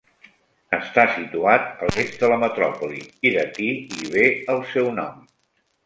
[0.77, 5.27] Està situat a l'est de la metròpoli i d'aquí li ve el seu nom.